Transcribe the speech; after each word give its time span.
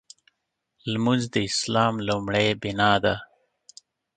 لمونځ 0.91 1.23
د 1.33 1.35
اسلام 1.49 1.93
لومړۍ 2.07 2.47
بناء 2.61 2.97
ده. 3.03 3.15